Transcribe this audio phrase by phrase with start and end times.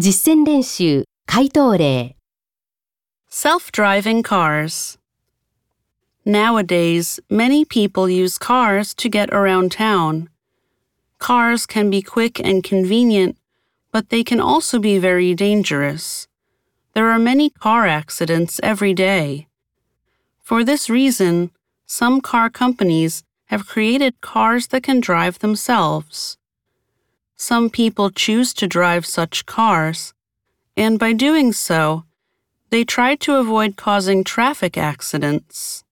[0.00, 2.16] 実践练习、回答例。
[3.28, 4.96] Self-driving cars.
[6.24, 10.30] Nowadays, many people use cars to get around town.
[11.18, 13.36] Cars can be quick and convenient,
[13.92, 16.26] but they can also be very dangerous.
[16.94, 19.48] There are many car accidents every day.
[20.42, 21.50] For this reason,
[21.86, 26.38] some car companies have created cars that can drive themselves.
[27.37, 30.13] Some people choose to drive such cars,
[30.77, 32.05] and by doing so,
[32.69, 35.83] they try to avoid causing traffic accidents.